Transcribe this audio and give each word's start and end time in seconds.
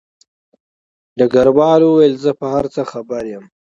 ډګروال 1.17 1.81
وویل 1.83 2.13
چې 2.15 2.21
زه 2.25 2.31
په 2.39 2.45
هر 2.53 2.65
څه 2.73 2.81
خبر 2.91 3.23
یم 3.33 3.45